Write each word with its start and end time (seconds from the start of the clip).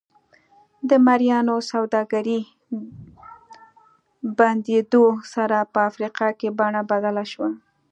د 0.89 0.91
مریانو 1.05 1.55
سوداګرۍ 1.71 2.41
بندېدو 4.37 5.05
سره 5.33 5.57
په 5.73 5.79
افریقا 5.89 6.27
کې 6.39 6.49
بڼه 6.59 6.81
بدله 6.91 7.23
شوه. 7.31 7.49